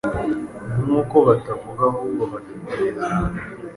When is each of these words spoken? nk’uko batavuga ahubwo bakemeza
nk’uko 0.81 1.15
batavuga 1.27 1.81
ahubwo 1.89 2.23
bakemeza 2.31 3.07